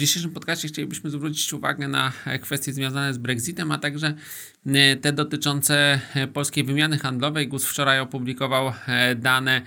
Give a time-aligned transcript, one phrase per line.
[0.00, 4.14] W dzisiejszym podcaście chcielibyśmy zwrócić uwagę na kwestie związane z Brexitem, a także
[4.66, 7.48] e, te dotyczące e, polskiej wymiany handlowej.
[7.48, 9.62] GUS wczoraj opublikował e, dane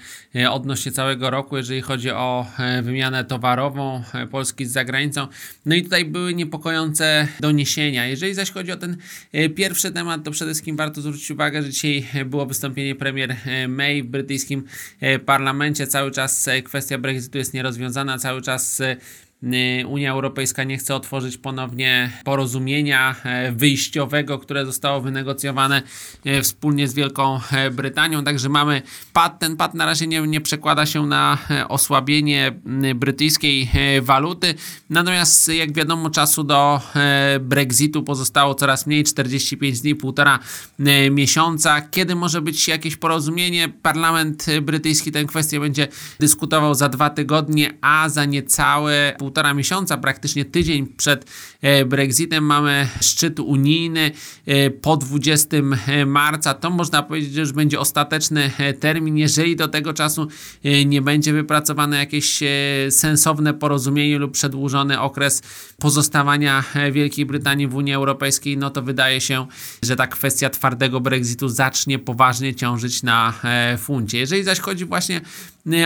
[0.49, 2.45] odnośnie całego roku, jeżeli chodzi o
[2.83, 5.27] wymianę towarową Polski z zagranicą.
[5.65, 8.07] No i tutaj były niepokojące doniesienia.
[8.07, 8.97] Jeżeli zaś chodzi o ten
[9.55, 13.35] pierwszy temat, to przede wszystkim warto zwrócić uwagę, że dzisiaj było wystąpienie premier
[13.67, 14.63] May w brytyjskim
[15.25, 15.87] parlamencie.
[15.87, 18.81] Cały czas kwestia Brexitu jest nierozwiązana, cały czas
[19.87, 25.81] Unia Europejska nie chce otworzyć ponownie porozumienia e, wyjściowego, które zostało wynegocjowane
[26.25, 28.23] e, wspólnie z Wielką e, Brytanią.
[28.23, 28.81] Także mamy
[29.13, 29.39] pad.
[29.39, 31.37] Ten pad na razie nie, nie przekłada się na
[31.69, 32.51] osłabienie
[32.95, 33.69] brytyjskiej
[34.01, 34.53] waluty.
[34.89, 36.81] Natomiast jak wiadomo, czasu do
[37.39, 40.39] Brexitu pozostało coraz mniej 45 dni, półtora
[41.11, 41.81] miesiąca.
[41.81, 43.69] Kiedy może być jakieś porozumienie?
[43.81, 45.87] Parlament brytyjski tę kwestię będzie
[46.19, 51.25] dyskutował za dwa tygodnie, a za niecałe pół półtora miesiąca, praktycznie tydzień przed
[51.61, 54.11] e, Brexitem mamy szczyt unijny
[54.45, 56.53] e, po 20 e, marca.
[56.53, 59.17] To można powiedzieć, że już będzie ostateczny termin.
[59.17, 60.27] Jeżeli do tego czasu
[60.85, 62.39] nie będzie wypracowane jakieś
[62.89, 65.41] sensowne porozumienie lub przedłużony okres
[65.79, 69.47] pozostawania Wielkiej Brytanii w Unii Europejskiej, no to wydaje się,
[69.83, 73.33] że ta kwestia twardego Brexitu zacznie poważnie ciążyć na
[73.77, 74.17] funcie.
[74.17, 75.21] Jeżeli zaś chodzi właśnie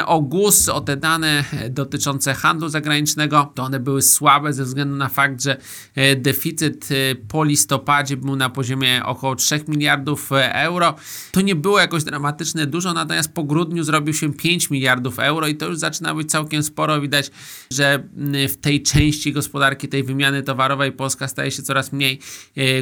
[0.06, 5.10] o GUS, o te dane dotyczące handlu zagranicznego, to one były słabe ze względu na
[5.10, 5.58] fakt, że
[5.96, 10.96] e, deficyt e, po listopadzie był na poziomie około 3 miliardów e, euro.
[11.32, 15.56] To nie było jakoś dramatyczne dużo, natomiast po grudniu zrobił się 5 miliardów euro i
[15.56, 17.02] to już zaczyna być całkiem sporo.
[17.02, 17.32] Widać,
[17.72, 18.04] że
[18.50, 22.20] w tej części gospodarki, tej wymiany towarowej Polska staje się coraz mniej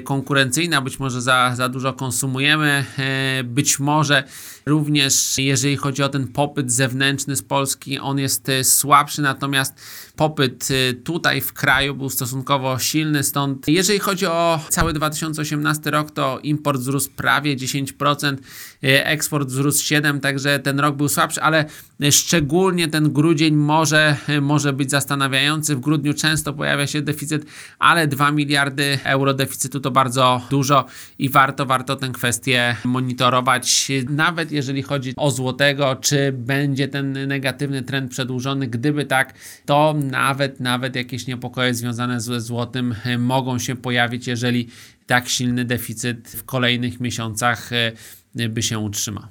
[0.03, 2.85] konkurencyjna, być może za, za dużo konsumujemy,
[3.43, 4.23] być może
[4.65, 9.73] również jeżeli chodzi o ten popyt zewnętrzny z Polski, on jest słabszy, natomiast
[10.15, 15.91] popyt popyt y, tutaj w kraju był stosunkowo silny, stąd jeżeli chodzi o cały 2018
[15.91, 18.37] rok, to import wzrósł prawie 10%,
[18.83, 21.65] y, eksport wzrósł 7%, także ten rok był słabszy, ale
[22.11, 25.75] szczególnie ten grudzień może, y, może być zastanawiający.
[25.75, 27.45] W grudniu często pojawia się deficyt,
[27.79, 30.85] ale 2 miliardy euro deficytu to bardzo dużo
[31.19, 37.81] i warto, warto tę kwestię monitorować, nawet jeżeli chodzi o złotego, czy będzie ten negatywny
[37.81, 38.67] trend przedłużony.
[38.67, 39.33] Gdyby tak,
[39.65, 44.67] to na nawet, nawet jakieś niepokoje związane ze złotym e, mogą się pojawić, jeżeli
[45.05, 49.23] tak silny deficyt w kolejnych miesiącach e, by się utrzymał.